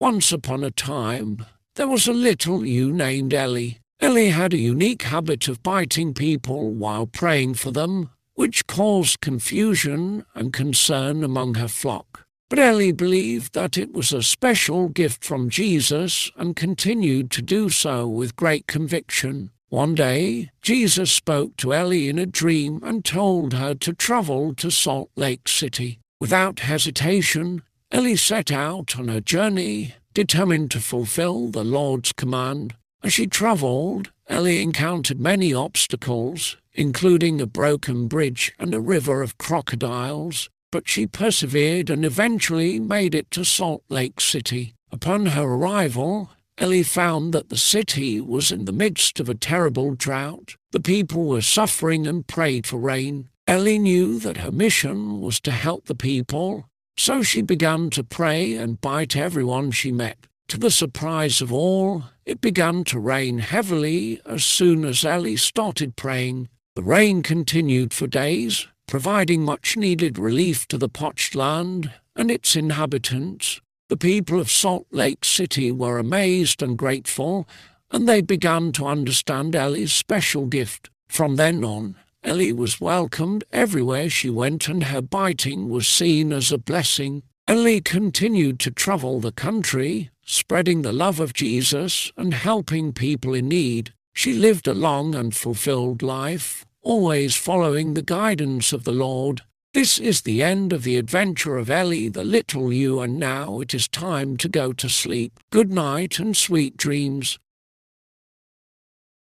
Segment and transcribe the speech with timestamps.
[0.00, 1.44] Once upon a time,
[1.74, 3.80] there was a little ewe named Ellie.
[3.98, 10.24] Ellie had a unique habit of biting people while praying for them, which caused confusion
[10.36, 12.24] and concern among her flock.
[12.48, 17.68] But Ellie believed that it was a special gift from Jesus and continued to do
[17.68, 19.50] so with great conviction.
[19.68, 24.70] One day, Jesus spoke to Ellie in a dream and told her to travel to
[24.70, 25.98] Salt Lake City.
[26.20, 32.74] Without hesitation, Ellie set out on her journey, determined to fulfill the Lord's command.
[33.02, 39.38] As she travelled, Ellie encountered many obstacles, including a broken bridge and a river of
[39.38, 44.74] crocodiles, but she persevered and eventually made it to Salt Lake City.
[44.92, 49.94] Upon her arrival, Ellie found that the city was in the midst of a terrible
[49.94, 50.56] drought.
[50.72, 53.30] The people were suffering and prayed for rain.
[53.46, 56.66] Ellie knew that her mission was to help the people
[56.98, 60.26] so she began to pray and bite everyone she met.
[60.48, 65.94] To the surprise of all, it began to rain heavily as soon as Ellie started
[65.94, 66.48] praying.
[66.74, 72.56] The rain continued for days, providing much needed relief to the parched land and its
[72.56, 73.60] inhabitants.
[73.88, 77.48] The people of Salt Lake City were amazed and grateful,
[77.90, 80.90] and they began to understand Ellie's special gift.
[81.08, 86.50] From then on, Ellie was welcomed everywhere she went, and her biting was seen as
[86.50, 87.22] a blessing.
[87.46, 93.48] Ellie continued to travel the country, spreading the love of Jesus and helping people in
[93.48, 93.94] need.
[94.12, 99.42] She lived a long and fulfilled life, always following the guidance of the Lord.
[99.74, 103.72] This is the end of the adventure of Ellie the little ewe, and now it
[103.72, 105.38] is time to go to sleep.
[105.50, 107.38] Good night and sweet dreams.